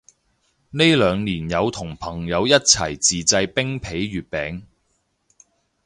[0.71, 4.63] 呢兩年有同朋友一齊自製冰皮月餅